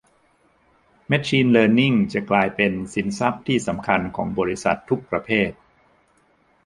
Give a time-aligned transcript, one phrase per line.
[1.07, 5.51] แมชชีนเลิร์นนิ่งจะกลายเป็นสินทรัพย์ที่สำคัญของบริษัททุกประเภท